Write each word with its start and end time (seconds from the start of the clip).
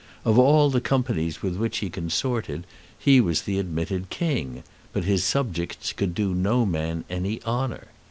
Of 0.25 0.39
all 0.39 0.71
the 0.71 0.81
companies 0.81 1.43
with 1.43 1.57
which 1.57 1.77
he 1.77 1.91
consorted 1.91 2.65
he 2.97 3.21
was 3.21 3.43
the 3.43 3.59
admitted 3.59 4.09
king, 4.09 4.63
but 4.93 5.03
his 5.03 5.23
subjects 5.23 5.93
could 5.93 6.15
do 6.15 6.33
no 6.33 6.65
man 6.65 7.03
any 7.07 7.39
honour. 7.43 7.85